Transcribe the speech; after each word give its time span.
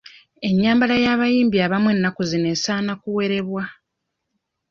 Ennyambala 0.47 0.95
y'abayimbi 1.03 1.57
abamu 1.65 1.87
ennaku 1.95 2.21
zino 2.29 2.47
esaana 2.55 2.93
kuwerebwa. 3.01 3.63